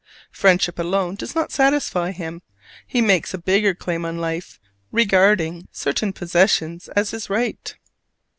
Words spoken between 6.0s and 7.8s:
possessions as his right.